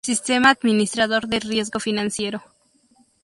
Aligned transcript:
Sistema 0.03 0.49
Administrador 0.49 1.27
de 1.27 1.39
Riesgo 1.39 1.79
Financiero 1.79 2.41